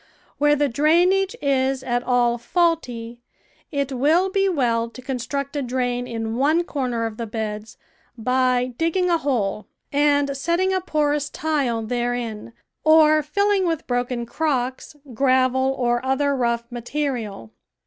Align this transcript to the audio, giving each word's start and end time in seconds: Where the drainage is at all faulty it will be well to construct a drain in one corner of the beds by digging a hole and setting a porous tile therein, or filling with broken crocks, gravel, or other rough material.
Where 0.39 0.55
the 0.55 0.67
drainage 0.67 1.35
is 1.43 1.83
at 1.83 2.01
all 2.01 2.39
faulty 2.39 3.21
it 3.71 3.91
will 3.91 4.31
be 4.31 4.49
well 4.49 4.89
to 4.89 4.99
construct 4.99 5.55
a 5.55 5.61
drain 5.61 6.07
in 6.07 6.37
one 6.37 6.63
corner 6.63 7.05
of 7.05 7.17
the 7.17 7.27
beds 7.27 7.77
by 8.17 8.73
digging 8.79 9.11
a 9.11 9.19
hole 9.19 9.67
and 9.93 10.35
setting 10.35 10.73
a 10.73 10.81
porous 10.81 11.29
tile 11.29 11.83
therein, 11.83 12.53
or 12.83 13.21
filling 13.21 13.67
with 13.67 13.85
broken 13.85 14.25
crocks, 14.25 14.95
gravel, 15.13 15.71
or 15.77 16.03
other 16.03 16.35
rough 16.35 16.63
material. 16.71 17.51